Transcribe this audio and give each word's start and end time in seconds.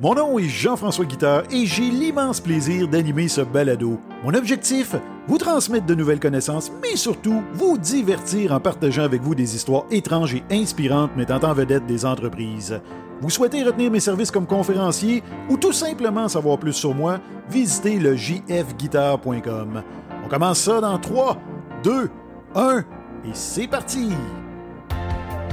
Mon 0.00 0.14
nom 0.14 0.38
est 0.38 0.46
Jean-François 0.48 1.06
Guitard 1.06 1.42
et 1.50 1.66
j'ai 1.66 1.90
l'immense 1.90 2.40
plaisir 2.40 2.86
d'animer 2.86 3.26
ce 3.26 3.40
balado. 3.40 3.98
Mon 4.22 4.32
objectif, 4.32 4.94
vous 5.26 5.38
transmettre 5.38 5.86
de 5.86 5.94
nouvelles 5.96 6.20
connaissances, 6.20 6.70
mais 6.80 6.94
surtout 6.94 7.42
vous 7.52 7.76
divertir 7.76 8.52
en 8.52 8.60
partageant 8.60 9.02
avec 9.02 9.22
vous 9.22 9.34
des 9.34 9.56
histoires 9.56 9.86
étranges 9.90 10.36
et 10.36 10.44
inspirantes 10.52 11.16
mettant 11.16 11.42
en 11.42 11.52
vedette 11.52 11.84
des 11.86 12.04
entreprises. 12.06 12.80
Vous 13.20 13.30
souhaitez 13.30 13.64
retenir 13.64 13.90
mes 13.90 13.98
services 13.98 14.30
comme 14.30 14.46
conférencier 14.46 15.24
ou 15.50 15.56
tout 15.56 15.72
simplement 15.72 16.28
savoir 16.28 16.58
plus 16.58 16.74
sur 16.74 16.94
moi, 16.94 17.18
visitez 17.50 17.98
le 17.98 18.14
jfguitar.com. 18.14 19.82
On 20.24 20.28
commence 20.28 20.60
ça 20.60 20.80
dans 20.80 20.98
3, 20.98 21.36
2, 21.82 22.08
1 22.54 22.78
et 22.78 22.82
c'est 23.32 23.66
parti! 23.66 24.10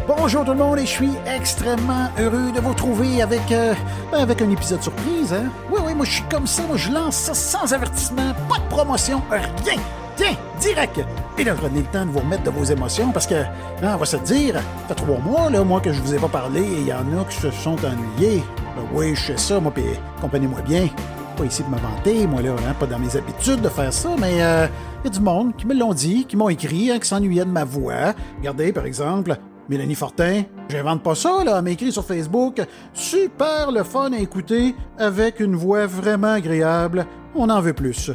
Bonjour 0.07 0.45
tout 0.45 0.51
le 0.51 0.57
monde 0.57 0.77
et 0.77 0.85
je 0.85 0.91
suis 0.91 1.13
extrêmement 1.25 2.09
heureux 2.19 2.51
de 2.51 2.59
vous 2.61 2.69
retrouver 2.69 3.23
avec, 3.23 3.51
euh, 3.51 3.73
ben, 4.11 4.19
avec 4.19 4.39
un 4.39 4.51
épisode 4.51 4.83
surprise. 4.83 5.33
Hein? 5.33 5.49
Oui, 5.71 5.79
oui, 5.83 5.95
moi 5.95 6.05
je 6.05 6.11
suis 6.11 6.23
comme 6.29 6.45
ça, 6.45 6.61
moi 6.67 6.77
je 6.77 6.91
lance 6.91 7.15
ça 7.15 7.33
sans 7.33 7.73
avertissement, 7.73 8.33
pas 8.47 8.59
de 8.59 8.69
promotion, 8.69 9.23
rien. 9.31 9.79
Tiens, 10.15 10.35
direct. 10.61 11.01
Et 11.39 11.43
là, 11.43 11.55
prenez 11.55 11.79
le 11.79 11.85
temps 11.85 12.05
de 12.05 12.11
vous 12.11 12.19
remettre 12.19 12.43
de 12.43 12.51
vos 12.51 12.63
émotions 12.63 13.11
parce 13.11 13.25
que, 13.25 13.33
hein, 13.33 13.93
on 13.95 13.97
va 13.97 14.05
se 14.05 14.17
dire, 14.17 14.53
ça 14.55 14.61
fait 14.89 14.93
trois 14.95 15.17
mois, 15.17 15.49
là, 15.49 15.63
moi, 15.63 15.81
que 15.81 15.91
je 15.91 15.99
vous 16.01 16.13
ai 16.13 16.19
pas 16.19 16.29
parlé 16.29 16.61
et 16.61 16.81
il 16.81 16.87
y 16.87 16.93
en 16.93 17.19
a 17.19 17.25
qui 17.27 17.37
se 17.37 17.49
sont 17.49 17.75
ennuyés. 17.83 18.43
Ben 18.75 18.83
oui, 18.93 19.15
je 19.15 19.25
sais 19.25 19.37
ça, 19.37 19.59
moi, 19.59 19.71
puis 19.73 19.85
comprenez-moi 20.21 20.61
bien. 20.61 20.87
Pas 21.35 21.45
ici 21.45 21.63
de 21.63 21.69
me 21.69 21.77
vanter, 21.77 22.27
moi, 22.27 22.43
là, 22.43 22.51
hein, 22.51 22.75
pas 22.79 22.85
dans 22.85 22.99
mes 22.99 23.17
habitudes 23.17 23.61
de 23.61 23.69
faire 23.69 23.91
ça, 23.91 24.09
mais 24.19 24.35
il 24.35 24.41
euh, 24.41 24.67
y 25.03 25.07
a 25.07 25.09
du 25.09 25.19
monde 25.19 25.55
qui 25.57 25.65
me 25.65 25.73
l'ont 25.73 25.93
dit, 25.93 26.25
qui 26.25 26.37
m'ont 26.37 26.49
écrit, 26.49 26.91
qui 26.99 27.07
s'ennuyaient 27.07 27.43
de 27.43 27.49
ma 27.49 27.65
voix. 27.65 28.13
Regardez, 28.37 28.71
par 28.71 28.85
exemple, 28.85 29.35
Mélanie 29.67 29.95
Fortin, 29.95 30.43
j'invente 30.69 31.01
pas 31.01 31.15
ça, 31.15 31.43
là, 31.43 31.61
m'a 31.61 31.71
écrit 31.71 31.91
sur 31.91 32.05
Facebook. 32.05 32.61
Super 32.93 33.71
le 33.71 33.83
fun 33.83 34.11
à 34.13 34.19
écouter, 34.19 34.75
avec 34.97 35.39
une 35.39 35.55
voix 35.55 35.87
vraiment 35.87 36.33
agréable. 36.33 37.07
On 37.33 37.49
en 37.49 37.61
veut 37.61 37.73
plus. 37.73 38.11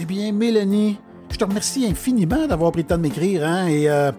Eh 0.00 0.04
bien, 0.04 0.32
Mélanie, 0.32 0.98
je 1.30 1.36
te 1.36 1.44
remercie 1.44 1.86
infiniment 1.86 2.46
d'avoir 2.46 2.72
pris 2.72 2.82
le 2.82 2.88
temps 2.88 2.96
de 2.96 3.02
m'écrire, 3.02 3.46
hein, 3.46 3.66
et 3.68 3.88
euh, 3.88 4.10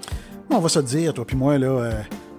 on 0.50 0.60
va 0.60 0.70
se 0.70 0.80
dire, 0.80 1.14
toi 1.14 1.26
puis 1.26 1.36
moi, 1.36 1.58
là, 1.58 1.68
euh, 1.68 1.92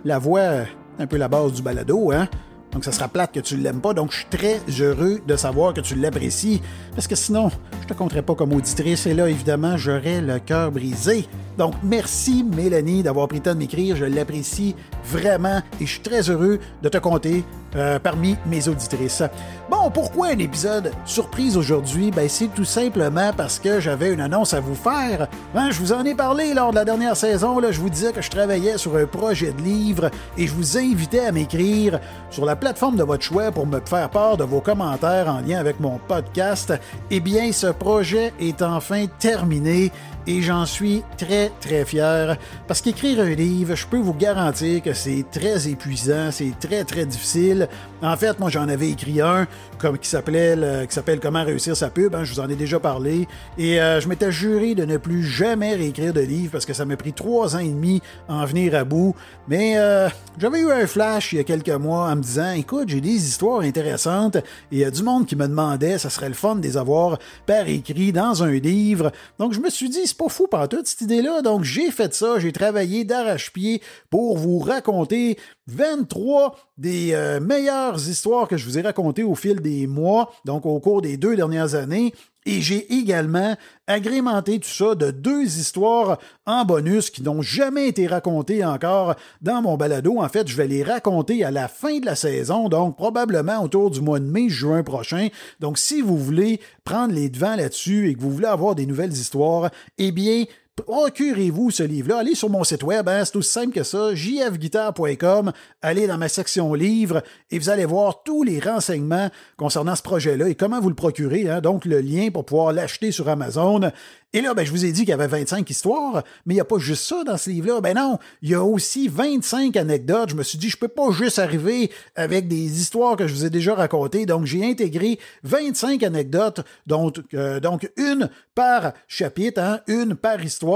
la 0.05 0.19
voix, 0.19 0.65
un 0.98 1.06
peu 1.06 1.17
la 1.17 1.28
base 1.28 1.53
du 1.53 1.62
balado, 1.62 2.11
hein. 2.11 2.27
Donc, 2.73 2.85
ça 2.85 2.93
sera 2.93 3.09
plate 3.09 3.33
que 3.33 3.41
tu 3.41 3.57
l'aimes 3.57 3.81
pas. 3.81 3.95
Donc, 3.95 4.13
je 4.13 4.19
suis 4.19 4.27
très 4.27 4.61
heureux 4.81 5.21
de 5.27 5.37
savoir 5.37 5.75
que 5.75 5.81
tu 5.81 5.95
l'apprécies. 5.95 6.63
Parce 6.95 7.09
que 7.09 7.17
sinon, 7.17 7.51
je 7.83 7.87
te 7.87 7.95
compterais 7.95 8.23
pas 8.23 8.35
comme 8.35 8.53
auditrice. 8.53 9.07
Et 9.07 9.15
là, 9.15 9.29
évidemment, 9.29 9.77
j'aurais 9.77 10.21
le 10.21 10.39
cœur 10.39 10.71
brisé. 10.71 11.27
Donc, 11.59 11.75
merci 11.83 12.45
Mélanie 12.45 13.03
d'avoir 13.03 13.29
pris 13.29 13.39
le 13.39 13.43
temps 13.43 13.55
de 13.55 13.59
m'écrire. 13.59 13.97
Je 13.97 14.05
l'apprécie 14.05 14.75
vraiment 15.05 15.61
et 15.81 15.87
je 15.87 15.91
suis 15.91 16.01
très 16.01 16.31
heureux 16.31 16.59
de 16.83 16.89
te 16.89 16.99
compter 16.99 17.45
euh, 17.77 17.99
parmi 17.99 18.37
mes 18.47 18.69
auditrices. 18.69 19.23
Bon, 19.71 19.91
pourquoi 19.91 20.29
un 20.29 20.39
épisode 20.39 20.93
surprise 21.05 21.57
aujourd'hui? 21.57 22.11
Ben, 22.11 22.29
c'est 22.29 22.49
tout 22.49 22.65
simplement 22.65 23.33
parce 23.37 23.59
que 23.59 23.81
j'avais 23.81 24.12
une 24.12 24.21
annonce 24.21 24.55
à 24.55 24.61
vous 24.61 24.75
faire. 24.75 25.29
Hein, 25.55 25.71
je 25.71 25.79
vous 25.79 25.93
en 25.93 26.05
ai 26.05 26.15
parlé 26.15 26.55
lors 26.55 26.71
de 26.71 26.77
la 26.77 26.85
dernière 26.85 27.17
saison. 27.17 27.61
Je 27.71 27.81
vous 27.81 27.91
disais 27.91 28.12
que 28.12 28.23
je 28.23 28.31
travaillais 28.31 28.79
sur 28.79 28.97
un 28.97 29.07
projet 29.07 29.53
de 29.53 29.62
livre 29.62 30.11
et 30.37 30.47
je 30.47 30.53
vous 30.53 30.77
invitais 30.77 31.27
à 31.27 31.33
m'écrire 31.33 32.01
sur 32.31 32.45
la 32.45 32.57
plateforme 32.57 32.97
de 32.97 33.05
votre 33.05 33.23
choix 33.23 33.53
pour 33.53 33.67
me 33.67 33.81
faire 33.81 34.11
part 34.11 34.37
de 34.37 34.45
vos 34.45 34.61
commentaires 34.61 35.29
en 35.29 35.41
lien 35.41 35.59
avec 35.59 35.79
mon 35.81 35.99
podcast. 35.99 36.73
Eh 37.11 37.21
bien, 37.21 37.53
ce 37.53 37.69
projet 37.69 38.33
est 38.41 38.62
enfin 38.62 39.07
terminé 39.19 39.93
et 40.27 40.43
j'en 40.43 40.67
suis 40.67 41.03
très 41.17 41.51
très 41.61 41.84
fier 41.84 42.37
parce 42.67 42.81
qu'écrire 42.81 43.21
un 43.21 43.34
livre, 43.34 43.75
je 43.75 43.87
peux 43.87 43.99
vous 43.99 44.15
garantir 44.15 44.83
que 44.83 44.93
c'est 44.93 45.25
très 45.31 45.69
épuisant, 45.69 46.31
c'est 46.31 46.55
très 46.61 46.84
très 46.84 47.07
difficile. 47.07 47.59
En 48.03 48.16
fait, 48.16 48.39
moi 48.39 48.50
j'en 48.50 48.69
avais 48.69 48.91
écrit 48.91 49.20
un 49.20 49.47
comme 49.78 49.98
qui 49.98 50.08
s'appelait 50.08 50.86
qui 50.86 50.94
s'appelle 50.94 51.20
Comment 51.20 51.44
réussir 51.44 51.77
sa 51.77 51.91
pub, 51.91 52.14
hein, 52.14 52.25
je 52.25 52.34
vous 52.34 52.41
en 52.41 52.48
ai 52.48 52.55
déjà 52.55 52.78
parlé 52.80 53.27
et 53.58 53.80
euh, 53.80 54.00
je 54.00 54.08
m'étais 54.08 54.33
juré 54.33 54.75
de 54.75 54.84
ne 54.84 54.97
plus 54.97 55.22
jamais 55.22 55.75
réécrire 55.75 56.12
de 56.12 56.20
livre 56.20 56.53
parce 56.53 56.66
que 56.66 56.72
ça 56.72 56.84
m'a 56.84 56.97
pris 56.97 57.12
trois 57.12 57.56
ans 57.56 57.60
et 57.60 57.69
demi 57.69 58.00
en 58.28 58.44
venir 58.44 58.75
à 58.75 58.84
bout. 58.84 59.15
Mais 59.49 59.78
euh, 59.78 60.09
j'avais 60.38 60.60
eu 60.60 60.70
un 60.70 60.87
flash 60.87 61.32
il 61.32 61.37
y 61.37 61.41
a 61.41 61.44
quelques 61.44 61.69
mois 61.69 62.09
en 62.09 62.16
me 62.16 62.22
disant 62.22 62.53
écoute, 62.53 62.88
j'ai 62.88 63.00
des 63.00 63.09
histoires 63.10 63.60
intéressantes 63.60 64.37
et 64.37 64.43
il 64.72 64.78
y 64.78 64.84
a 64.84 64.91
du 64.91 65.03
monde 65.03 65.26
qui 65.26 65.37
me 65.37 65.47
demandait 65.47 65.99
ça 65.99 66.10
serait 66.10 66.28
le 66.28 66.34
fun 66.34 66.56
de 66.56 66.62
les 66.62 66.76
avoir 66.76 67.19
par 67.47 67.69
écrit 67.69 68.12
dans 68.12 68.43
un 68.43 68.53
livre. 68.53 69.12
Donc 69.38 69.53
je 69.53 69.60
me 69.60 69.70
suis 69.70 69.88
dit 69.88 70.06
c'est 70.06 70.16
pas 70.16 70.28
fou 70.28 70.47
par 70.47 70.69
toute 70.69 70.87
cette 70.87 71.03
idée-là. 71.03 71.43
Donc, 71.43 71.65
j'ai 71.65 71.91
fait 71.91 72.12
ça. 72.15 72.38
J'ai 72.38 72.53
travaillé 72.53 73.04
d'arrache-pied 73.04 73.82
pour 74.09 74.37
vous 74.37 74.59
raconter 74.59 75.38
23 75.70 76.56
des 76.78 77.10
euh, 77.12 77.41
meilleures 77.41 78.08
histoires 78.08 78.48
que 78.48 78.56
je 78.56 78.64
vous 78.66 78.78
ai 78.78 78.82
racontées 78.82 79.22
au 79.22 79.34
fil 79.34 79.60
des 79.60 79.86
mois, 79.86 80.32
donc 80.44 80.66
au 80.66 80.78
cours 80.81 81.03
des 81.03 81.16
deux 81.16 81.36
dernières 81.36 81.75
années. 81.75 82.12
Et 82.47 82.62
j'ai 82.62 82.94
également 82.94 83.54
agrémenté 83.86 84.58
tout 84.58 84.69
ça 84.69 84.94
de 84.94 85.10
deux 85.10 85.44
histoires 85.44 86.19
en 86.47 86.64
bonus 86.64 87.10
qui 87.10 87.22
n'ont 87.22 87.42
jamais 87.42 87.88
été 87.88 88.06
racontées 88.06 88.64
encore 88.64 89.14
dans 89.42 89.60
mon 89.60 89.76
balado. 89.76 90.20
En 90.20 90.28
fait, 90.28 90.48
je 90.48 90.56
vais 90.56 90.66
les 90.66 90.82
raconter 90.82 91.44
à 91.44 91.50
la 91.50 91.69
fin 91.69 91.98
de 91.98 92.06
la 92.06 92.16
saison, 92.16 92.70
donc 92.70 92.97
probablement 92.97 93.62
autour 93.62 93.91
du 93.91 94.00
mois 94.00 94.20
de 94.20 94.25
mai, 94.25 94.48
juin 94.48 94.82
prochain. 94.82 95.28
Donc, 95.60 95.76
si 95.76 96.00
vous 96.00 96.16
voulez 96.16 96.60
prendre 96.82 97.12
les 97.12 97.28
devants 97.28 97.56
là-dessus 97.56 98.08
et 98.08 98.14
que 98.14 98.20
vous 98.20 98.31
voulez 98.31 98.47
avoir 98.47 98.75
des 98.75 98.87
nouvelles 98.87 99.12
histoires, 99.12 99.70
eh 99.98 100.10
bien, 100.10 100.44
procurez-vous 100.81 101.71
ce 101.71 101.83
livre-là. 101.83 102.19
Allez 102.19 102.35
sur 102.35 102.51
mon 102.51 102.65
site 102.65 102.83
web, 102.83 103.09
hein, 103.09 103.25
c'est 103.25 103.37
aussi 103.37 103.51
simple 103.51 103.73
que 103.73 103.83
ça, 103.83 104.15
jfguitar.com, 104.15 105.53
allez 105.83 106.07
dans 106.07 106.19
ma 106.19 106.29
section 106.29 106.75
livres 106.75 107.23
et 107.51 107.59
vous 107.59 107.71
allez 107.71 107.85
voir 107.85 108.23
tous 108.23 108.43
les 108.43 108.61
renseignements 108.61 109.31
concernant 109.57 109.97
ce 109.97 110.03
projet-là 110.03 110.49
et 110.49 110.55
comment 110.55 110.81
vous 110.81 110.89
le 110.89 110.95
procurez. 110.95 111.49
Hein. 111.49 111.61
donc, 111.61 111.85
le 111.85 112.01
lien 112.01 112.31
pour 112.31 112.45
pouvoir 112.45 112.73
l'acheter 112.73 113.13
sur 113.13 113.29
Amazon. 113.29 113.91
Et 114.33 114.43
là, 114.43 114.55
ben, 114.55 114.65
je 114.65 114.71
vous 114.71 114.85
ai 114.85 114.93
dit 114.93 115.01
qu'il 115.01 115.09
y 115.09 115.13
avait 115.13 115.27
25 115.27 115.69
histoires, 115.69 116.23
mais 116.47 116.55
il 116.55 116.57
n'y 116.57 116.61
a 116.61 116.65
pas 116.65 116.79
juste 116.79 117.03
ça 117.03 117.25
dans 117.25 117.37
ce 117.37 117.51
livre-là. 117.51 117.81
Ben 117.81 117.97
non, 117.97 118.19
il 118.43 118.51
y 118.51 118.55
a 118.55 118.62
aussi 118.62 119.09
25 119.09 119.77
anecdotes. 119.77 120.31
Je 120.31 120.37
me 120.37 120.45
suis 120.45 120.57
dit, 120.57 120.71
je 120.71 120.77
peux 120.77 120.87
pas 120.87 121.11
juste 121.11 121.41
arriver 121.41 121.91
avec 122.15 122.47
des 122.47 122.81
histoires 122.81 123.17
que 123.17 123.27
je 123.27 123.35
vous 123.35 123.45
ai 123.45 123.51
déjà 123.51 123.75
racontées. 123.75 124.27
Donc, 124.27 124.47
j'ai 124.47 124.65
intégré 124.65 125.19
25 125.43 126.05
anecdotes, 126.05 126.61
donc, 126.87 127.19
euh, 127.35 127.59
donc 127.59 127.91
une 127.97 128.31
par 128.55 128.93
chapitre, 129.09 129.61
hein, 129.61 129.81
une 129.89 130.15
par 130.15 130.45
histoire. 130.45 130.69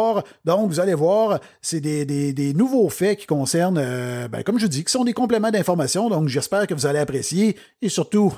Donc, 0.44 0.69
vous 0.69 0.81
allez 0.81 0.94
voir, 0.94 1.41
c'est 1.60 1.81
des, 1.81 2.53
nouveaux 2.55 2.88
faits 2.88 3.21
qui 3.21 3.27
concernent, 3.27 3.78
euh, 3.78 4.28
ben, 4.28 4.43
comme 4.43 4.59
je 4.59 4.66
dis, 4.66 4.84
qui 4.84 4.93
sont 4.93 5.05
des 5.05 5.12
compléments 5.12 5.50
d'information. 5.50 6.09
Donc, 6.09 6.28
j'espère 6.28 6.66
que 6.66 6.75
vous 6.75 6.87
allez 6.87 6.99
apprécier. 6.99 7.56
Et 7.82 7.88
surtout, 7.88 8.32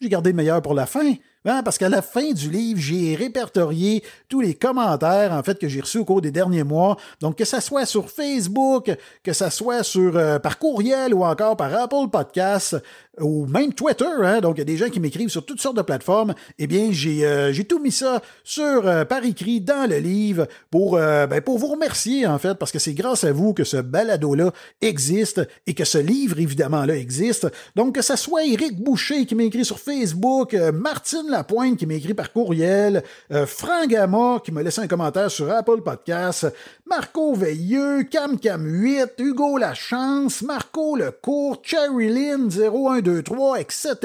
j'ai 0.00 0.08
gardé 0.08 0.30
le 0.30 0.36
meilleur 0.36 0.62
pour 0.62 0.74
la 0.74 0.86
fin. 0.86 1.14
Hein, 1.44 1.62
parce 1.64 1.76
qu'à 1.76 1.88
la 1.88 2.02
fin 2.02 2.30
du 2.32 2.50
livre, 2.50 2.78
j'ai 2.80 3.16
répertorié 3.16 4.04
tous 4.28 4.40
les 4.40 4.54
commentaires 4.54 5.32
en 5.32 5.42
fait 5.42 5.58
que 5.58 5.66
j'ai 5.66 5.80
reçus 5.80 5.98
au 5.98 6.04
cours 6.04 6.20
des 6.20 6.30
derniers 6.30 6.62
mois. 6.62 6.96
Donc 7.20 7.36
que 7.36 7.44
ça 7.44 7.60
soit 7.60 7.84
sur 7.84 8.10
Facebook, 8.10 8.92
que 9.24 9.32
ça 9.32 9.50
soit 9.50 9.82
sur 9.82 10.16
euh, 10.16 10.38
par 10.38 10.58
courriel 10.58 11.12
ou 11.12 11.24
encore 11.24 11.56
par 11.56 11.74
Apple 11.74 12.08
Podcasts 12.12 12.76
ou 13.20 13.44
même 13.46 13.74
Twitter, 13.74 14.06
hein, 14.22 14.40
donc 14.40 14.56
il 14.56 14.60
y 14.60 14.62
a 14.62 14.64
des 14.64 14.78
gens 14.78 14.88
qui 14.88 14.98
m'écrivent 14.98 15.28
sur 15.28 15.44
toutes 15.44 15.60
sortes 15.60 15.76
de 15.76 15.82
plateformes, 15.82 16.32
eh 16.58 16.66
bien 16.66 16.88
j'ai 16.92 17.26
euh, 17.26 17.52
tout 17.68 17.78
mis 17.78 17.92
ça 17.92 18.22
sur 18.42 18.86
euh, 18.86 19.04
par 19.04 19.22
écrit 19.24 19.60
dans 19.60 19.88
le 19.88 19.98
livre 19.98 20.46
pour 20.70 20.92
ben, 20.92 21.40
pour 21.42 21.58
vous 21.58 21.66
remercier 21.66 22.26
en 22.26 22.38
fait 22.38 22.54
parce 22.54 22.72
que 22.72 22.78
c'est 22.78 22.94
grâce 22.94 23.24
à 23.24 23.32
vous 23.32 23.52
que 23.52 23.64
ce 23.64 23.76
balado 23.76 24.34
là 24.34 24.52
existe 24.80 25.42
et 25.66 25.74
que 25.74 25.84
ce 25.84 25.98
livre 25.98 26.38
évidemment 26.38 26.84
là 26.86 26.96
existe. 26.96 27.48
Donc 27.76 27.96
que 27.96 28.02
ça 28.02 28.16
soit 28.16 28.44
Éric 28.44 28.82
Boucher 28.82 29.26
qui 29.26 29.34
m'écrit 29.34 29.64
sur 29.64 29.78
Facebook, 29.78 30.54
Martine 30.72 31.31
Lapointe 31.32 31.76
qui 31.76 31.86
m'a 31.86 31.94
écrit 31.94 32.14
par 32.14 32.32
courriel, 32.32 33.02
euh, 33.32 33.46
Franck 33.46 33.94
qui 34.44 34.52
m'a 34.52 34.62
laissé 34.62 34.80
un 34.80 34.86
commentaire 34.86 35.30
sur 35.30 35.50
Apple 35.50 35.82
Podcasts, 35.82 36.46
Marco 36.86 37.34
Veilleux, 37.34 38.04
Cam 38.04 38.38
Cam 38.38 38.64
8, 38.64 39.14
Hugo 39.18 39.58
Lachance, 39.58 40.42
Marco 40.42 40.96
Lecourt, 40.96 41.60
Cherry 41.64 42.08
Lynn 42.08 42.48
0123, 42.48 43.60
etc. 43.60 43.96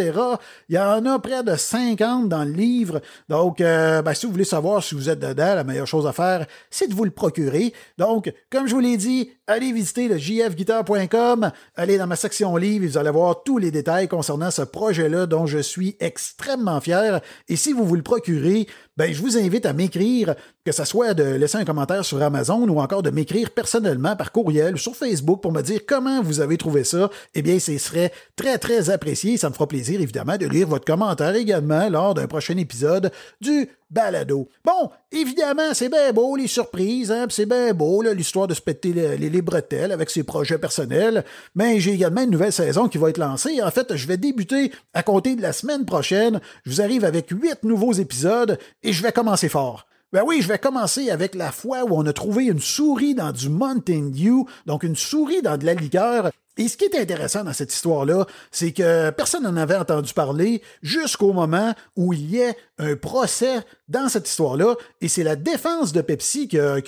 Il 0.70 0.76
y 0.76 0.80
en 0.80 1.06
a 1.06 1.20
près 1.20 1.44
de 1.44 1.56
50 1.56 2.30
dans 2.30 2.44
le 2.44 2.52
livre. 2.52 3.02
Donc, 3.30 3.62
euh, 3.62 4.02
ben, 4.02 4.14
si 4.14 4.26
vous 4.26 4.32
voulez 4.32 4.44
savoir 4.44 4.84
si 4.84 4.96
vous 4.96 5.10
êtes 5.10 5.20
dedans, 5.20 5.56
la 5.56 5.64
meilleure 5.64 5.88
chose 5.88 6.08
à 6.08 6.14
faire, 6.14 6.48
c'est 6.72 6.88
de 6.88 6.96
vous 6.96 7.06
le 7.06 7.12
procurer. 7.12 7.74
Donc, 7.98 8.34
comme 8.50 8.68
je 8.68 8.74
vous 8.74 8.82
l'ai 8.82 8.98
dit, 8.98 9.32
allez 9.46 9.72
visiter 9.72 10.08
le 10.08 10.18
jfguitar.com, 10.18 11.52
allez 11.76 11.98
dans 11.98 12.08
ma 12.08 12.16
section 12.16 12.56
livre 12.56 12.88
vous 12.88 12.98
allez 12.98 13.10
voir 13.10 13.44
tous 13.44 13.58
les 13.58 13.72
détails 13.72 14.08
concernant 14.08 14.52
ce 14.52 14.62
projet-là 14.62 15.26
dont 15.26 15.46
je 15.46 15.60
suis 15.60 15.96
extrêmement 16.00 16.80
fier. 16.82 17.17
Et 17.48 17.56
si 17.56 17.74
vous 17.74 17.86
vous 17.86 17.96
le 17.96 18.04
procurez, 18.04 18.68
ben, 18.96 19.14
je 19.14 19.22
vous 19.22 19.38
invite 19.38 19.66
à 19.66 19.74
m'écrire 19.74 20.36
que 20.68 20.74
ce 20.74 20.84
soit 20.84 21.14
de 21.14 21.24
laisser 21.24 21.58
un 21.58 21.64
commentaire 21.64 22.04
sur 22.04 22.22
Amazon 22.22 22.68
ou 22.68 22.82
encore 22.82 23.02
de 23.02 23.10
m'écrire 23.10 23.52
personnellement 23.52 24.18
par 24.18 24.34
courriel 24.34 24.74
ou 24.74 24.78
sur 24.78 24.98
Facebook 24.98 25.42
pour 25.42 25.54
me 25.54 25.62
dire 25.62 25.80
comment 25.88 26.22
vous 26.22 26.42
avez 26.42 26.58
trouvé 26.58 26.84
ça, 26.84 27.10
eh 27.36 27.42
bien, 27.42 27.58
ce 27.58 27.78
serait 27.78 28.12
très, 28.36 28.58
très 28.58 28.90
apprécié. 28.90 29.38
Ça 29.38 29.48
me 29.48 29.54
fera 29.54 29.66
plaisir, 29.66 30.02
évidemment, 30.02 30.36
de 30.36 30.46
lire 30.46 30.68
votre 30.68 30.84
commentaire 30.84 31.36
également 31.36 31.88
lors 31.88 32.16
d'un 32.16 32.28
prochain 32.28 32.58
épisode 32.58 33.14
du 33.40 33.70
balado. 33.90 34.50
Bon, 34.66 34.92
évidemment, 35.10 35.74
c'est 35.74 35.88
bien 35.88 36.12
beau, 36.12 36.36
les 36.36 36.48
surprises, 36.48 37.14
hein, 37.14 37.28
c'est 37.30 37.46
bien 37.46 37.74
beau, 37.74 38.02
l'histoire 38.02 38.48
de 38.48 38.54
se 38.54 38.60
péter 38.60 38.92
les, 38.92 39.16
les, 39.18 39.92
avec 39.94 40.10
ses 40.10 40.24
projets 40.24 40.58
personnels, 40.58 41.24
mais 41.56 41.80
j'ai 41.80 41.94
également 41.94 42.24
une 42.24 42.32
nouvelle 42.32 42.52
saison 42.52 42.90
qui 42.90 42.98
va 42.98 43.10
être 43.10 43.20
lancée. 43.20 43.62
En 43.64 43.72
fait, 43.72 43.96
je 43.96 44.06
vais 44.06 44.18
débuter 44.18 44.74
à 44.94 45.02
compter 45.02 45.38
de 45.38 45.42
la 45.42 45.54
semaine 45.54 45.86
prochaine. 45.86 46.42
Je 46.66 46.72
vous 46.72 46.82
arrive 46.82 47.06
avec 47.06 47.30
huit 47.30 47.64
nouveaux 47.64 47.94
épisodes 47.94 48.60
et 48.84 48.92
je 48.92 49.02
vais 49.02 49.14
commencer 49.14 49.48
fort. 49.48 49.88
Ben 50.14 50.24
oui, 50.26 50.42
je 50.42 50.48
vais 50.48 50.58
commencer 50.58 51.10
avec 51.10 51.36
la 51.36 51.52
fois 51.52 51.84
où 51.84 51.90
on 51.92 52.06
a 52.06 52.14
trouvé 52.14 52.46
une 52.46 52.62
souris 52.62 53.14
dans 53.14 53.34
du 53.34 53.50
Mountain 53.50 54.10
Dew, 54.10 54.46
donc 54.66 54.84
une 54.84 54.96
souris 54.96 55.42
dans 55.42 55.58
de 55.58 55.66
la 55.66 55.74
liqueur. 55.74 56.32
Et 56.56 56.70
ce 56.70 56.78
qui 56.78 56.86
est 56.86 56.98
intéressant 56.98 57.44
dans 57.44 57.52
cette 57.52 57.74
histoire-là, 57.74 58.26
c'est 58.50 58.72
que 58.72 59.10
personne 59.10 59.44
n'en 59.44 59.58
avait 59.58 59.76
entendu 59.76 60.14
parler 60.14 60.62
jusqu'au 60.82 61.34
moment 61.34 61.76
où 61.98 62.14
il 62.14 62.32
y 62.32 62.42
a 62.42 62.54
un 62.80 62.96
procès 62.96 63.60
dans 63.90 64.08
cette 64.08 64.30
histoire-là, 64.30 64.76
et 65.02 65.10
c'est 65.10 65.24
la 65.24 65.36
défense 65.36 65.92
de 65.92 66.02
Pepsi 66.02 66.48
qui 66.48 66.58
a, 66.58 66.82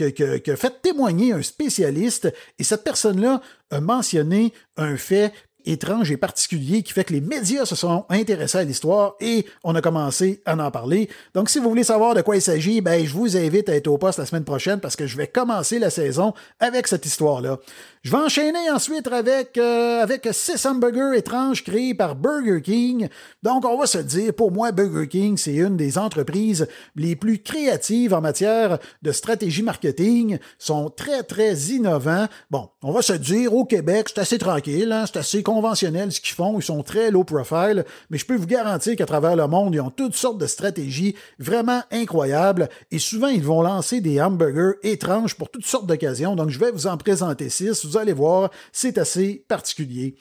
fait 0.55 0.81
témoigner 0.81 1.33
un 1.33 1.41
spécialiste, 1.41 2.33
et 2.57 2.63
cette 2.63 2.85
personne-là 2.85 3.41
a 3.69 3.81
mentionné 3.81 4.53
un 4.77 4.95
fait 4.95 5.33
étrange 5.65 6.11
et 6.11 6.17
particulier 6.17 6.83
qui 6.83 6.93
fait 6.93 7.03
que 7.03 7.13
les 7.13 7.21
médias 7.21 7.65
se 7.65 7.75
sont 7.75 8.05
intéressés 8.09 8.59
à 8.59 8.63
l'histoire 8.63 9.15
et 9.19 9.45
on 9.63 9.75
a 9.75 9.81
commencé 9.81 10.41
à 10.45 10.55
en 10.55 10.71
parler. 10.71 11.09
Donc, 11.33 11.49
si 11.49 11.59
vous 11.59 11.69
voulez 11.69 11.83
savoir 11.83 12.15
de 12.15 12.21
quoi 12.21 12.35
il 12.35 12.41
s'agit, 12.41 12.81
ben, 12.81 13.05
je 13.05 13.13
vous 13.13 13.37
invite 13.37 13.69
à 13.69 13.75
être 13.75 13.87
au 13.87 13.97
poste 13.97 14.19
la 14.19 14.25
semaine 14.25 14.43
prochaine 14.43 14.79
parce 14.79 14.95
que 14.95 15.07
je 15.07 15.17
vais 15.17 15.27
commencer 15.27 15.79
la 15.79 15.89
saison 15.89 16.33
avec 16.59 16.87
cette 16.87 17.05
histoire-là. 17.05 17.59
Je 18.01 18.11
vais 18.11 18.17
enchaîner 18.17 18.71
ensuite 18.71 19.07
avec, 19.07 19.57
euh, 19.57 20.01
avec 20.01 20.29
six 20.31 20.65
hamburgers 20.65 21.17
étranges 21.17 21.65
créés 21.65 21.93
par 21.93 22.15
Burger 22.15 22.61
King. 22.61 23.09
Donc, 23.43 23.65
on 23.65 23.77
va 23.77 23.87
se 23.87 23.97
dire, 23.97 24.33
pour 24.33 24.51
moi, 24.51 24.71
Burger 24.71 25.07
King, 25.07 25.35
c'est 25.37 25.55
une 25.55 25.75
des 25.75 25.97
entreprises 25.97 26.67
les 26.95 27.17
plus 27.17 27.39
créatives 27.39 28.13
en 28.13 28.21
matière 28.21 28.79
de 29.01 29.11
stratégie 29.11 29.63
marketing. 29.63 30.37
Ils 30.39 30.39
sont 30.57 30.89
très, 30.89 31.23
très 31.23 31.53
innovants. 31.55 32.27
Bon, 32.49 32.69
on 32.83 32.91
va 32.93 33.01
se 33.01 33.13
dire, 33.13 33.53
au 33.53 33.65
Québec, 33.65 34.07
c'est 34.09 34.21
assez 34.21 34.37
tranquille, 34.37 34.91
hein, 34.93 35.05
c'est 35.05 35.19
assez 35.19 35.43
conventionnel 35.59 36.11
ce 36.11 36.21
qu'ils 36.21 36.35
font. 36.35 36.57
Ils 36.57 36.63
sont 36.63 36.83
très 36.83 37.11
low 37.11 37.25
profile, 37.25 37.83
mais 38.09 38.17
je 38.17 38.25
peux 38.25 38.35
vous 38.35 38.47
garantir 38.47 38.95
qu'à 38.95 39.05
travers 39.05 39.35
le 39.35 39.45
monde, 39.47 39.75
ils 39.75 39.81
ont 39.81 39.89
toutes 39.89 40.15
sortes 40.15 40.37
de 40.37 40.47
stratégies 40.47 41.15
vraiment 41.37 41.81
incroyables. 41.91 42.69
Et 42.91 42.99
souvent, 42.99 43.27
ils 43.27 43.43
vont 43.43 43.61
lancer 43.61 43.99
des 43.99 44.21
hamburgers 44.21 44.77
étranges 44.83 45.35
pour 45.35 45.51
toutes 45.51 45.65
sortes 45.65 45.85
d'occasions. 45.85 46.35
Donc, 46.35 46.49
je 46.49 46.59
vais 46.59 46.71
vous 46.71 46.87
en 46.87 46.95
présenter 46.95 47.49
six 47.49 47.85
vous 47.85 47.97
allez 47.97 48.13
voir, 48.13 48.51
c'est 48.71 48.97
assez 48.97 49.43
particulier. 49.47 50.15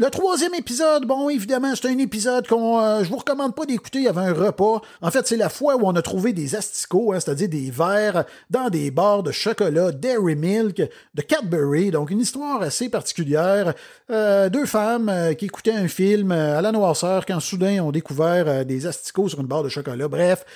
Le 0.00 0.08
troisième 0.08 0.54
épisode, 0.54 1.04
bon, 1.04 1.28
évidemment, 1.28 1.74
c'est 1.74 1.88
un 1.88 1.98
épisode 1.98 2.48
qu'on, 2.48 2.80
euh, 2.80 3.04
je 3.04 3.10
vous 3.10 3.18
recommande 3.18 3.54
pas 3.54 3.66
d'écouter. 3.66 3.98
Il 3.98 4.04
y 4.04 4.08
avait 4.08 4.22
un 4.22 4.32
repas. 4.32 4.80
En 5.02 5.10
fait, 5.10 5.26
c'est 5.26 5.36
la 5.36 5.50
fois 5.50 5.76
où 5.76 5.82
on 5.84 5.94
a 5.94 6.00
trouvé 6.00 6.32
des 6.32 6.54
asticots, 6.54 7.12
hein, 7.12 7.20
c'est-à-dire 7.20 7.50
des 7.50 7.70
verres 7.70 8.24
dans 8.48 8.70
des 8.70 8.90
barres 8.90 9.22
de 9.22 9.30
chocolat 9.30 9.92
Dairy 9.92 10.36
Milk 10.36 10.76
de 10.76 11.20
Cadbury. 11.20 11.90
Donc, 11.90 12.10
une 12.10 12.20
histoire 12.20 12.62
assez 12.62 12.88
particulière. 12.88 13.74
Euh, 14.10 14.48
deux 14.48 14.64
femmes 14.64 15.10
euh, 15.10 15.34
qui 15.34 15.44
écoutaient 15.44 15.74
un 15.74 15.86
film 15.86 16.32
à 16.32 16.62
la 16.62 16.72
noirceur 16.72 17.26
quand 17.26 17.38
soudain 17.38 17.84
ont 17.84 17.92
découvert 17.92 18.64
des 18.64 18.86
asticots 18.86 19.28
sur 19.28 19.40
une 19.40 19.48
barre 19.48 19.64
de 19.64 19.68
chocolat. 19.68 20.08
Bref, 20.08 20.46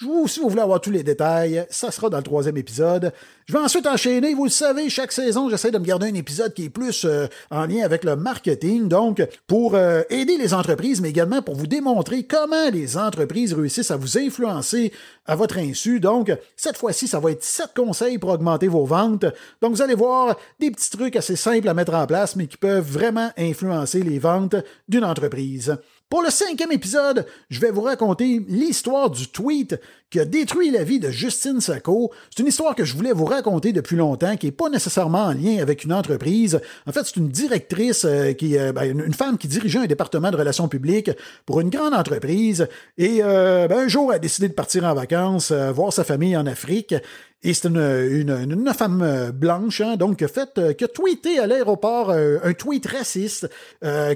vous, 0.00 0.28
si 0.28 0.38
vous 0.38 0.48
voulez 0.48 0.62
avoir 0.62 0.80
tous 0.80 0.92
les 0.92 1.02
détails, 1.02 1.66
ça 1.70 1.90
sera 1.90 2.08
dans 2.08 2.18
le 2.18 2.22
troisième 2.22 2.56
épisode. 2.56 3.12
Je 3.46 3.52
vais 3.52 3.58
ensuite 3.58 3.86
enchaîner. 3.86 4.32
Vous 4.32 4.44
le 4.44 4.50
savez, 4.50 4.88
chaque 4.90 5.10
saison, 5.10 5.50
j'essaie 5.50 5.72
de 5.72 5.78
me 5.78 5.84
garder 5.84 6.06
un 6.06 6.14
épisode 6.14 6.54
qui 6.54 6.66
est 6.66 6.70
plus 6.70 7.04
euh, 7.04 7.26
en 7.50 7.66
lien 7.66 7.82
avec 7.82 8.04
le 8.04 8.14
marketing, 8.14 8.86
donc 8.86 9.26
pour 9.48 9.74
euh, 9.74 10.02
aider 10.08 10.36
les 10.36 10.54
entreprises, 10.54 11.00
mais 11.00 11.10
également 11.10 11.42
pour 11.42 11.56
vous 11.56 11.66
démontrer 11.66 12.22
comment 12.22 12.70
les 12.72 12.96
entreprises 12.96 13.54
réussissent 13.54 13.90
à 13.90 13.96
vous 13.96 14.18
influencer 14.18 14.92
à 15.26 15.34
votre 15.34 15.58
insu. 15.58 15.98
Donc, 15.98 16.30
cette 16.56 16.76
fois-ci, 16.76 17.08
ça 17.08 17.18
va 17.18 17.32
être 17.32 17.42
sept 17.42 17.70
conseils 17.74 18.18
pour 18.18 18.30
augmenter 18.30 18.68
vos 18.68 18.84
ventes. 18.84 19.26
Donc, 19.60 19.72
vous 19.72 19.82
allez 19.82 19.96
voir 19.96 20.36
des 20.60 20.70
petits 20.70 20.90
trucs 20.90 21.16
assez 21.16 21.34
simples 21.34 21.68
à 21.68 21.74
mettre 21.74 21.94
en 21.94 22.06
place, 22.06 22.36
mais 22.36 22.46
qui 22.46 22.56
peuvent 22.56 22.88
vraiment 22.88 23.30
influencer 23.36 24.02
les 24.02 24.20
ventes 24.20 24.54
d'une 24.88 25.04
entreprise. 25.04 25.76
Pour 26.08 26.22
le 26.22 26.30
cinquième 26.30 26.72
épisode, 26.72 27.26
je 27.50 27.60
vais 27.60 27.70
vous 27.70 27.82
raconter 27.82 28.42
l'histoire 28.48 29.10
du 29.10 29.28
tweet 29.28 29.78
qui 30.08 30.18
a 30.18 30.24
détruit 30.24 30.70
la 30.70 30.82
vie 30.82 31.00
de 31.00 31.10
Justine 31.10 31.60
Sacco. 31.60 32.10
C'est 32.30 32.40
une 32.40 32.48
histoire 32.48 32.74
que 32.74 32.86
je 32.86 32.96
voulais 32.96 33.12
vous 33.12 33.26
raconter 33.26 33.74
depuis 33.74 33.96
longtemps, 33.96 34.34
qui 34.38 34.46
n'est 34.46 34.52
pas 34.52 34.70
nécessairement 34.70 35.24
en 35.24 35.32
lien 35.32 35.58
avec 35.60 35.84
une 35.84 35.92
entreprise. 35.92 36.60
En 36.86 36.92
fait, 36.92 37.02
c'est 37.04 37.16
une 37.16 37.28
directrice, 37.28 38.06
euh, 38.06 38.32
euh, 38.42 38.72
ben, 38.72 38.98
une 38.98 39.12
femme 39.12 39.36
qui 39.36 39.48
dirigeait 39.48 39.80
un 39.80 39.86
département 39.86 40.30
de 40.30 40.36
relations 40.38 40.66
publiques 40.66 41.10
pour 41.44 41.60
une 41.60 41.68
grande 41.68 41.92
entreprise. 41.92 42.68
Et 42.96 43.18
euh, 43.22 43.68
ben, 43.68 43.80
un 43.80 43.88
jour, 43.88 44.10
elle 44.10 44.16
a 44.16 44.20
décidé 44.20 44.48
de 44.48 44.54
partir 44.54 44.84
en 44.84 44.94
vacances, 44.94 45.52
voir 45.52 45.92
sa 45.92 46.04
famille 46.04 46.38
en 46.38 46.46
Afrique. 46.46 46.94
Et 47.44 47.54
c'est 47.54 47.68
une, 47.68 47.78
une, 47.78 48.74
femme 48.74 49.00
euh, 49.00 49.30
blanche, 49.30 49.80
hein, 49.80 49.96
donc, 49.96 50.18
qui 50.18 50.24
a, 50.24 50.28
fait, 50.28 50.50
euh, 50.58 50.72
qui 50.72 50.82
a 50.82 50.88
tweeté 50.88 51.38
à 51.38 51.46
l'aéroport 51.46 52.10
euh, 52.10 52.38
un 52.42 52.52
tweet 52.52 52.84
raciste 52.86 53.48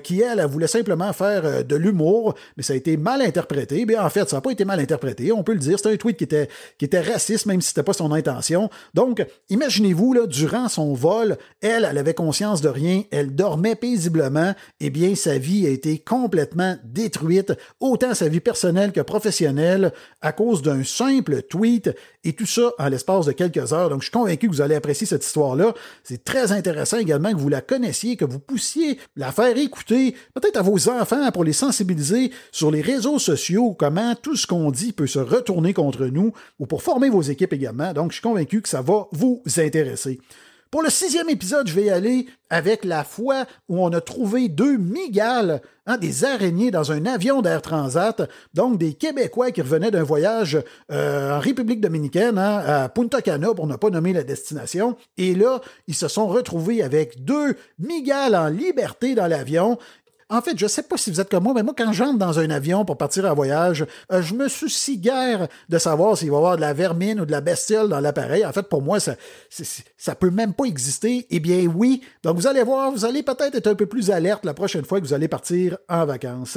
qui, 0.02 0.20
elle, 0.20 0.44
voulait 0.46 0.66
simplement 0.66 1.12
faire 1.12 1.64
de 1.64 1.76
l'humour, 1.76 2.34
mais 2.56 2.64
ça 2.64 2.72
a 2.72 2.76
été 2.76 2.96
mal 2.96 3.22
interprété. 3.22 3.86
Bien, 3.86 4.04
en 4.04 4.10
fait, 4.10 4.28
ça 4.28 4.36
n'a 4.36 4.40
pas 4.40 4.50
été 4.50 4.64
mal 4.64 4.80
interprété, 4.80 5.30
on 5.30 5.44
peut 5.44 5.52
le 5.52 5.60
dire. 5.60 5.78
C'était 5.78 5.92
un 5.92 5.96
tweet 5.96 6.16
qui 6.16 6.24
était, 6.24 6.48
qui 6.78 6.84
était 6.84 7.00
raciste, 7.00 7.46
même 7.46 7.60
si 7.60 7.68
c'était 7.68 7.84
pas 7.84 7.92
son 7.92 8.10
intention. 8.10 8.70
Donc, 8.94 9.24
imaginez-vous, 9.50 10.14
là, 10.14 10.26
durant 10.26 10.68
son 10.68 10.94
vol, 10.94 11.36
elle, 11.60 11.86
elle 11.88 11.98
avait 11.98 12.14
conscience 12.14 12.60
de 12.60 12.68
rien, 12.68 13.02
elle 13.12 13.34
dormait 13.34 13.76
paisiblement, 13.76 14.54
et 14.80 14.90
bien, 14.90 15.14
sa 15.14 15.38
vie 15.38 15.66
a 15.66 15.70
été 15.70 15.98
complètement 15.98 16.76
détruite, 16.84 17.52
autant 17.78 18.14
sa 18.14 18.28
vie 18.28 18.40
personnelle 18.40 18.90
que 18.90 19.00
professionnelle, 19.00 19.92
à 20.22 20.32
cause 20.32 20.62
d'un 20.62 20.82
simple 20.82 21.42
tweet, 21.42 21.94
et 22.24 22.32
tout 22.32 22.46
ça 22.46 22.72
en 22.78 22.88
l'espace 22.88 23.11
de 23.20 23.32
quelques 23.32 23.72
heures. 23.72 23.90
Donc, 23.90 24.00
je 24.00 24.06
suis 24.06 24.12
convaincu 24.12 24.48
que 24.48 24.52
vous 24.52 24.60
allez 24.60 24.74
apprécier 24.74 25.06
cette 25.06 25.24
histoire-là. 25.24 25.74
C'est 26.02 26.24
très 26.24 26.52
intéressant 26.52 26.98
également 26.98 27.30
que 27.30 27.36
vous 27.36 27.48
la 27.48 27.60
connaissiez, 27.60 28.16
que 28.16 28.24
vous 28.24 28.38
puissiez 28.38 28.98
la 29.16 29.30
faire 29.32 29.56
écouter, 29.56 30.14
peut-être 30.34 30.56
à 30.56 30.62
vos 30.62 30.88
enfants 30.88 31.30
pour 31.30 31.44
les 31.44 31.52
sensibiliser 31.52 32.32
sur 32.50 32.70
les 32.70 32.80
réseaux 32.80 33.18
sociaux, 33.18 33.74
comment 33.78 34.14
tout 34.14 34.36
ce 34.36 34.46
qu'on 34.46 34.70
dit 34.70 34.92
peut 34.92 35.06
se 35.06 35.18
retourner 35.18 35.74
contre 35.74 36.06
nous, 36.06 36.32
ou 36.58 36.66
pour 36.66 36.82
former 36.82 37.10
vos 37.10 37.22
équipes 37.22 37.52
également. 37.52 37.92
Donc, 37.92 38.10
je 38.12 38.16
suis 38.16 38.22
convaincu 38.22 38.62
que 38.62 38.68
ça 38.68 38.82
va 38.82 39.06
vous 39.12 39.42
intéresser. 39.58 40.18
Pour 40.72 40.82
le 40.82 40.88
sixième 40.88 41.28
épisode, 41.28 41.68
je 41.68 41.74
vais 41.74 41.84
y 41.84 41.90
aller 41.90 42.24
avec 42.48 42.86
la 42.86 43.04
fois 43.04 43.44
où 43.68 43.84
on 43.84 43.92
a 43.92 44.00
trouvé 44.00 44.48
deux 44.48 44.78
migales, 44.78 45.60
hein, 45.84 45.98
des 45.98 46.24
araignées 46.24 46.70
dans 46.70 46.92
un 46.92 47.04
avion 47.04 47.42
d'Air 47.42 47.60
Transat, 47.60 48.22
donc 48.54 48.78
des 48.78 48.94
Québécois 48.94 49.50
qui 49.50 49.60
revenaient 49.60 49.90
d'un 49.90 50.02
voyage 50.02 50.58
euh, 50.90 51.36
en 51.36 51.40
République 51.40 51.82
dominicaine, 51.82 52.38
hein, 52.38 52.62
à 52.66 52.88
Punta 52.88 53.20
Cana, 53.20 53.52
pour 53.52 53.66
ne 53.66 53.76
pas 53.76 53.90
nommer 53.90 54.14
la 54.14 54.22
destination. 54.22 54.96
Et 55.18 55.34
là, 55.34 55.60
ils 55.88 55.94
se 55.94 56.08
sont 56.08 56.26
retrouvés 56.26 56.82
avec 56.82 57.22
deux 57.22 57.54
migales 57.78 58.34
en 58.34 58.48
liberté 58.48 59.14
dans 59.14 59.26
l'avion. 59.26 59.76
En 60.32 60.40
fait, 60.40 60.58
je 60.58 60.66
sais 60.66 60.82
pas 60.82 60.96
si 60.96 61.10
vous 61.10 61.20
êtes 61.20 61.28
comme 61.28 61.44
moi, 61.44 61.52
mais 61.54 61.62
moi, 61.62 61.74
quand 61.76 61.92
j'entre 61.92 62.16
dans 62.16 62.38
un 62.38 62.48
avion 62.48 62.86
pour 62.86 62.96
partir 62.96 63.26
en 63.26 63.34
voyage, 63.34 63.84
euh, 64.10 64.22
je 64.22 64.32
me 64.32 64.48
soucie 64.48 64.96
guère 64.96 65.46
de 65.68 65.76
savoir 65.76 66.16
s'il 66.16 66.30
va 66.30 66.36
y 66.36 66.38
avoir 66.38 66.56
de 66.56 66.62
la 66.62 66.72
vermine 66.72 67.20
ou 67.20 67.26
de 67.26 67.30
la 67.30 67.42
bestiole 67.42 67.90
dans 67.90 68.00
l'appareil. 68.00 68.46
En 68.46 68.52
fait, 68.52 68.62
pour 68.62 68.80
moi, 68.80 68.98
ça, 68.98 69.14
ça 69.98 70.14
peut 70.14 70.30
même 70.30 70.54
pas 70.54 70.64
exister. 70.64 71.26
Eh 71.28 71.38
bien, 71.38 71.66
oui. 71.66 72.00
Donc, 72.22 72.36
vous 72.36 72.46
allez 72.46 72.62
voir, 72.62 72.90
vous 72.90 73.04
allez 73.04 73.22
peut-être 73.22 73.56
être 73.56 73.66
un 73.66 73.74
peu 73.74 73.84
plus 73.84 74.10
alerte 74.10 74.46
la 74.46 74.54
prochaine 74.54 74.86
fois 74.86 75.02
que 75.02 75.04
vous 75.04 75.12
allez 75.12 75.28
partir 75.28 75.76
en 75.90 76.06
vacances. 76.06 76.56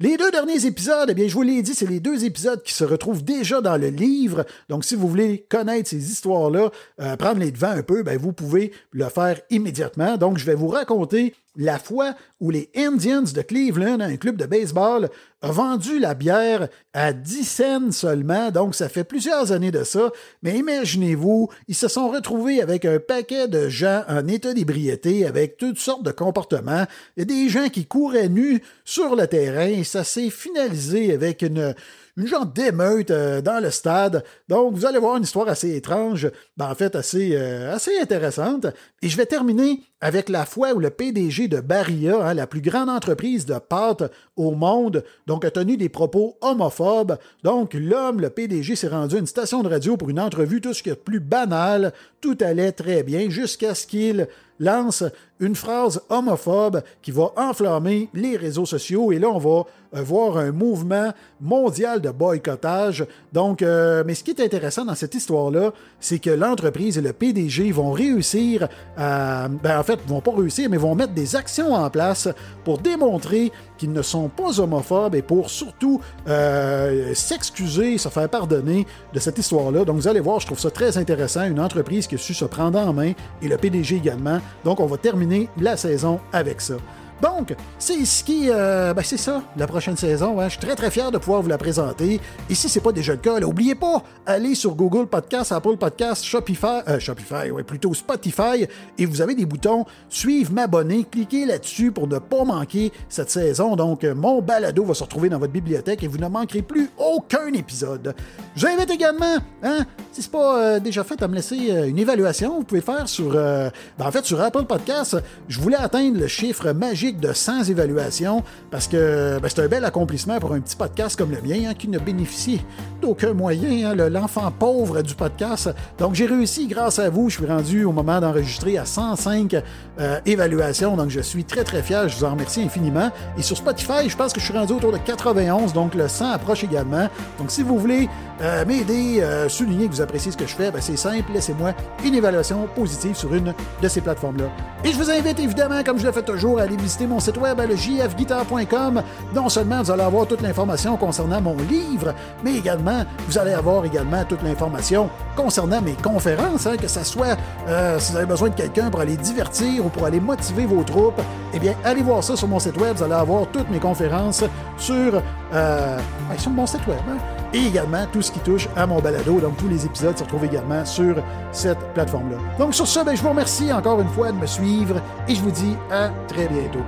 Les 0.00 0.16
deux 0.16 0.30
derniers 0.30 0.64
épisodes, 0.64 1.08
eh 1.10 1.14
bien, 1.14 1.26
je 1.26 1.34
vous 1.34 1.42
l'ai 1.42 1.60
dit, 1.60 1.74
c'est 1.74 1.88
les 1.88 1.98
deux 1.98 2.24
épisodes 2.24 2.62
qui 2.62 2.72
se 2.72 2.84
retrouvent 2.84 3.24
déjà 3.24 3.60
dans 3.60 3.76
le 3.76 3.88
livre. 3.88 4.44
Donc, 4.68 4.84
si 4.84 4.94
vous 4.94 5.08
voulez 5.08 5.44
connaître 5.48 5.88
ces 5.88 6.12
histoires-là, 6.12 6.70
euh, 7.00 7.16
prendre 7.16 7.40
les 7.40 7.50
devants 7.50 7.70
un 7.70 7.82
peu, 7.82 8.04
ben, 8.04 8.16
vous 8.16 8.32
pouvez 8.32 8.70
le 8.92 9.06
faire 9.06 9.40
immédiatement. 9.50 10.16
Donc, 10.16 10.38
je 10.38 10.44
vais 10.44 10.54
vous 10.54 10.68
raconter 10.68 11.34
la 11.58 11.78
fois 11.78 12.14
où 12.40 12.50
les 12.50 12.70
Indians 12.76 13.22
de 13.22 13.42
Cleveland, 13.42 14.00
un 14.00 14.16
club 14.16 14.36
de 14.36 14.46
baseball, 14.46 15.10
a 15.42 15.50
vendu 15.50 15.98
la 15.98 16.14
bière 16.14 16.68
à 16.92 17.12
10 17.12 17.44
cents 17.44 17.90
seulement, 17.90 18.50
donc 18.50 18.76
ça 18.76 18.88
fait 18.88 19.04
plusieurs 19.04 19.50
années 19.52 19.72
de 19.72 19.82
ça, 19.82 20.10
mais 20.42 20.56
imaginez-vous, 20.56 21.48
ils 21.66 21.74
se 21.74 21.88
sont 21.88 22.08
retrouvés 22.08 22.62
avec 22.62 22.84
un 22.84 22.98
paquet 23.00 23.48
de 23.48 23.68
gens 23.68 24.04
en 24.08 24.26
état 24.28 24.54
d'ébriété, 24.54 25.26
avec 25.26 25.56
toutes 25.56 25.78
sortes 25.78 26.04
de 26.04 26.12
comportements. 26.12 26.86
A 27.18 27.24
des 27.24 27.48
gens 27.48 27.68
qui 27.68 27.86
couraient 27.86 28.28
nus 28.28 28.62
sur 28.84 29.16
le 29.16 29.26
terrain, 29.26 29.66
et 29.66 29.84
ça 29.84 30.04
s'est 30.04 30.30
finalisé 30.30 31.12
avec 31.12 31.42
une, 31.42 31.74
une 32.18 32.26
genre 32.26 32.46
d'émeute 32.46 33.12
euh, 33.12 33.40
dans 33.40 33.62
le 33.62 33.70
stade. 33.70 34.24
Donc, 34.48 34.74
vous 34.74 34.84
allez 34.84 34.98
voir 34.98 35.16
une 35.16 35.22
histoire 35.22 35.48
assez 35.48 35.76
étrange, 35.76 36.28
ben, 36.56 36.68
en 36.68 36.74
fait 36.74 36.96
assez, 36.96 37.30
euh, 37.34 37.72
assez 37.72 37.96
intéressante. 37.98 38.66
Et 39.02 39.08
je 39.08 39.16
vais 39.16 39.24
terminer 39.24 39.80
avec 40.00 40.28
la 40.28 40.44
fois 40.44 40.72
où 40.72 40.80
le 40.80 40.90
PDG 40.90 41.46
de 41.46 41.60
Barilla, 41.60 42.26
hein, 42.26 42.34
la 42.34 42.48
plus 42.48 42.60
grande 42.60 42.88
entreprise 42.88 43.46
de 43.46 43.58
pâtes 43.58 44.10
au 44.36 44.50
monde, 44.50 45.04
donc 45.28 45.44
a 45.44 45.50
tenu 45.52 45.76
des 45.76 45.88
propos 45.88 46.36
homophobes. 46.40 47.18
Donc 47.44 47.74
l'homme, 47.74 48.20
le 48.20 48.30
PDG, 48.30 48.74
s'est 48.74 48.88
rendu 48.88 49.14
à 49.14 49.18
une 49.20 49.26
station 49.26 49.62
de 49.62 49.68
radio 49.68 49.96
pour 49.96 50.10
une 50.10 50.20
entrevue, 50.20 50.60
tout 50.60 50.74
ce 50.74 50.82
qui 50.82 50.90
est 50.90 50.96
plus 50.96 51.20
banal, 51.20 51.92
tout 52.20 52.36
allait 52.40 52.72
très 52.72 53.04
bien, 53.04 53.30
jusqu'à 53.30 53.76
ce 53.76 53.86
qu'il 53.86 54.26
lance 54.58 55.04
une 55.40 55.54
phrase 55.54 56.00
homophobe 56.08 56.82
qui 57.00 57.10
va 57.10 57.32
enflammer 57.36 58.08
les 58.12 58.36
réseaux 58.36 58.66
sociaux. 58.66 59.12
Et 59.12 59.18
là, 59.18 59.28
on 59.28 59.38
va 59.38 59.64
euh, 59.94 60.02
voir 60.02 60.36
un 60.36 60.50
mouvement 60.50 61.12
mondial 61.40 62.00
de 62.00 62.10
boycottage. 62.10 63.06
Donc, 63.32 63.62
euh, 63.62 64.02
mais 64.06 64.14
ce 64.14 64.24
qui 64.24 64.32
est 64.32 64.40
intéressant 64.40 64.84
dans 64.84 64.94
cette 64.94 65.14
histoire-là, 65.14 65.72
c'est 66.00 66.18
que 66.18 66.30
l'entreprise 66.30 66.98
et 66.98 67.00
le 67.00 67.12
PDG 67.12 67.70
vont 67.70 67.92
réussir 67.92 68.68
à. 68.96 69.48
Ben, 69.48 69.78
en 69.78 69.82
fait, 69.82 70.00
vont 70.06 70.20
pas 70.20 70.32
réussir, 70.34 70.68
mais 70.70 70.76
vont 70.76 70.94
mettre 70.94 71.12
des 71.12 71.36
actions 71.36 71.74
en 71.74 71.88
place 71.88 72.28
pour 72.64 72.78
démontrer 72.78 73.52
qu'ils 73.78 73.92
ne 73.92 74.02
sont 74.02 74.28
pas 74.28 74.60
homophobes 74.60 75.14
et 75.14 75.22
pour 75.22 75.48
surtout 75.48 76.00
euh, 76.28 77.14
s'excuser, 77.14 77.96
se 77.96 78.08
faire 78.08 78.28
pardonner 78.28 78.86
de 79.14 79.18
cette 79.18 79.38
histoire-là. 79.38 79.84
Donc, 79.84 79.96
vous 79.96 80.08
allez 80.08 80.20
voir, 80.20 80.40
je 80.40 80.46
trouve 80.46 80.58
ça 80.58 80.70
très 80.70 80.98
intéressant. 80.98 81.44
Une 81.44 81.60
entreprise 81.60 82.06
qui 82.06 82.16
a 82.16 82.18
su 82.18 82.34
se 82.34 82.44
prendre 82.44 82.78
en 82.78 82.92
main 82.92 83.12
et 83.40 83.48
le 83.48 83.56
PDG 83.56 83.96
également. 83.96 84.40
Donc, 84.64 84.80
on 84.80 84.86
va 84.86 84.98
terminer 84.98 85.48
la 85.58 85.76
saison 85.76 86.20
avec 86.32 86.60
ça. 86.60 86.74
Donc, 87.22 87.54
c'est 87.78 88.04
ce 88.04 88.22
qui. 88.22 88.48
Euh, 88.50 88.94
ben 88.94 89.02
c'est 89.02 89.16
ça, 89.16 89.42
la 89.56 89.66
prochaine 89.66 89.96
saison. 89.96 90.40
Hein. 90.40 90.44
Je 90.44 90.50
suis 90.50 90.60
très 90.60 90.76
très 90.76 90.90
fier 90.90 91.10
de 91.10 91.18
pouvoir 91.18 91.42
vous 91.42 91.48
la 91.48 91.58
présenter. 91.58 92.20
Et 92.48 92.54
si 92.54 92.68
c'est 92.68 92.80
pas 92.80 92.92
déjà 92.92 93.12
le 93.12 93.18
cas, 93.18 93.40
n'oubliez 93.40 93.74
pas, 93.74 94.02
allez 94.26 94.54
sur 94.54 94.74
Google 94.74 95.06
Podcast, 95.06 95.52
Apple 95.52 95.76
Podcast, 95.76 96.24
Shopify, 96.24 96.82
euh, 96.88 97.00
Shopify, 97.00 97.50
ouais, 97.50 97.64
plutôt 97.64 97.92
Spotify, 97.94 98.66
et 98.98 99.06
vous 99.06 99.20
avez 99.20 99.34
des 99.34 99.46
boutons 99.46 99.84
suivre, 100.08 100.52
m'abonner, 100.52 101.04
cliquez 101.10 101.44
là-dessus 101.44 101.90
pour 101.90 102.06
ne 102.06 102.18
pas 102.18 102.44
manquer 102.44 102.92
cette 103.08 103.30
saison. 103.30 103.74
Donc, 103.74 104.04
euh, 104.04 104.14
mon 104.14 104.40
balado 104.40 104.84
va 104.84 104.94
se 104.94 105.02
retrouver 105.02 105.28
dans 105.28 105.38
votre 105.38 105.52
bibliothèque 105.52 106.04
et 106.04 106.08
vous 106.08 106.18
ne 106.18 106.28
manquerez 106.28 106.62
plus 106.62 106.88
aucun 106.98 107.52
épisode. 107.52 108.14
Je 108.54 108.66
vous 108.66 108.72
invite 108.72 108.90
également, 108.90 109.36
hein, 109.62 109.86
si 110.12 110.22
c'est 110.22 110.30
pas 110.30 110.78
déjà 110.80 111.02
fait, 111.04 111.20
à 111.22 111.28
me 111.28 111.34
laisser 111.34 111.56
une 111.56 111.98
évaluation. 111.98 112.58
Vous 112.58 112.64
pouvez 112.64 112.80
faire 112.80 113.08
sur, 113.08 113.32
ben, 113.32 113.70
en 113.98 114.10
fait, 114.10 114.24
sur 114.24 114.40
Apple 114.40 114.64
Podcast. 114.64 115.16
Je 115.48 115.60
voulais 115.60 115.76
atteindre 115.76 116.18
le 116.18 116.26
chiffre 116.26 116.72
magique 116.72 117.07
de 117.16 117.32
100 117.32 117.64
évaluations 117.64 118.42
parce 118.70 118.86
que 118.86 119.38
ben, 119.40 119.48
c'est 119.48 119.62
un 119.62 119.68
bel 119.68 119.84
accomplissement 119.84 120.38
pour 120.38 120.52
un 120.52 120.60
petit 120.60 120.76
podcast 120.76 121.16
comme 121.16 121.30
le 121.30 121.40
mien 121.40 121.70
hein, 121.70 121.74
qui 121.74 121.88
ne 121.88 121.98
bénéficie 121.98 122.62
d'aucun 123.00 123.32
moyen, 123.32 123.90
hein, 123.90 124.08
l'enfant 124.10 124.50
pauvre 124.50 125.02
du 125.02 125.14
podcast. 125.14 125.70
Donc 125.98 126.14
j'ai 126.14 126.26
réussi 126.26 126.66
grâce 126.66 126.98
à 126.98 127.08
vous. 127.08 127.30
Je 127.30 127.36
suis 127.36 127.46
rendu 127.46 127.84
au 127.84 127.92
moment 127.92 128.20
d'enregistrer 128.20 128.78
à 128.78 128.84
105 128.84 129.56
euh, 130.00 130.20
évaluations. 130.26 130.96
Donc 130.96 131.10
je 131.10 131.20
suis 131.20 131.44
très 131.44 131.64
très 131.64 131.82
fier. 131.82 132.08
Je 132.08 132.16
vous 132.16 132.24
en 132.24 132.30
remercie 132.30 132.62
infiniment. 132.62 133.10
Et 133.36 133.42
sur 133.42 133.56
Spotify, 133.56 134.08
je 134.08 134.16
pense 134.16 134.32
que 134.32 134.40
je 134.40 134.44
suis 134.44 134.56
rendu 134.56 134.72
autour 134.72 134.92
de 134.92 134.98
91. 134.98 135.72
Donc 135.72 135.94
le 135.94 136.08
100 136.08 136.32
approche 136.32 136.64
également. 136.64 137.08
Donc 137.38 137.50
si 137.50 137.62
vous 137.62 137.78
voulez 137.78 138.08
euh, 138.40 138.64
m'aider, 138.64 139.20
euh, 139.20 139.48
souligner 139.48 139.88
que 139.88 139.92
vous 139.92 140.00
appréciez 140.00 140.32
ce 140.32 140.36
que 140.36 140.46
je 140.46 140.54
fais, 140.54 140.70
ben, 140.70 140.80
c'est 140.80 140.96
simple. 140.96 141.32
Laissez-moi 141.32 141.72
une 142.04 142.14
évaluation 142.14 142.68
positive 142.74 143.16
sur 143.16 143.32
une 143.34 143.54
de 143.82 143.88
ces 143.88 144.00
plateformes-là. 144.00 144.46
Et 144.84 144.92
je 144.92 144.96
vous 144.96 145.10
invite 145.10 145.38
évidemment, 145.40 145.82
comme 145.84 145.98
je 145.98 146.06
le 146.06 146.12
fais 146.12 146.22
toujours, 146.22 146.58
à 146.58 146.62
aller 146.62 146.76
visiter 146.76 146.97
mon 147.06 147.20
site 147.20 147.36
web 147.36 147.60
le 147.60 147.76
jfguitar.com. 147.76 149.02
Non 149.34 149.48
seulement 149.48 149.82
vous 149.82 149.90
allez 149.90 150.02
avoir 150.02 150.26
toute 150.26 150.40
l'information 150.42 150.96
concernant 150.96 151.40
mon 151.40 151.56
livre, 151.56 152.14
mais 152.42 152.56
également 152.56 153.04
vous 153.28 153.38
allez 153.38 153.52
avoir 153.52 153.84
également 153.84 154.24
toute 154.24 154.42
l'information 154.42 155.08
concernant 155.36 155.80
mes 155.80 155.92
conférences, 155.92 156.66
hein, 156.66 156.76
que 156.76 156.88
ce 156.88 157.04
soit 157.04 157.36
euh, 157.68 157.98
si 157.98 158.12
vous 158.12 158.18
avez 158.18 158.26
besoin 158.26 158.48
de 158.48 158.54
quelqu'un 158.54 158.90
pour 158.90 159.00
aller 159.00 159.16
divertir 159.16 159.84
ou 159.84 159.88
pour 159.88 160.04
aller 160.04 160.20
motiver 160.20 160.66
vos 160.66 160.82
troupes, 160.82 161.20
eh 161.52 161.58
bien 161.58 161.74
allez 161.84 162.02
voir 162.02 162.22
ça 162.22 162.36
sur 162.36 162.48
mon 162.48 162.58
site 162.58 162.78
web. 162.78 162.96
Vous 162.96 163.02
allez 163.02 163.14
avoir 163.14 163.46
toutes 163.48 163.70
mes 163.70 163.78
conférences 163.78 164.44
sur, 164.76 165.22
euh, 165.52 165.98
sur 166.36 166.50
mon 166.50 166.66
site 166.66 166.86
web. 166.86 166.98
Hein. 167.08 167.18
Et 167.52 167.66
également 167.66 168.06
tout 168.12 168.22
ce 168.22 168.32
qui 168.32 168.40
touche 168.40 168.68
à 168.76 168.86
mon 168.86 169.00
balado. 169.00 169.40
Donc, 169.40 169.56
tous 169.56 169.68
les 169.68 169.86
épisodes 169.86 170.16
se 170.16 170.24
retrouvent 170.24 170.44
également 170.44 170.84
sur 170.84 171.16
cette 171.52 171.78
plateforme-là. 171.94 172.38
Donc, 172.58 172.74
sur 172.74 172.86
ce, 172.86 173.04
ben, 173.04 173.16
je 173.16 173.22
vous 173.22 173.30
remercie 173.30 173.72
encore 173.72 174.00
une 174.00 174.08
fois 174.08 174.32
de 174.32 174.36
me 174.36 174.46
suivre 174.46 175.00
et 175.28 175.34
je 175.34 175.40
vous 175.40 175.50
dis 175.50 175.76
à 175.90 176.10
très 176.28 176.48
bientôt. 176.48 176.84